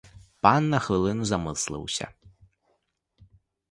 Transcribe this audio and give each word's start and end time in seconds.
Пан 0.41 0.69
на 0.69 0.79
хвилину 0.79 1.25
замислився. 1.25 2.07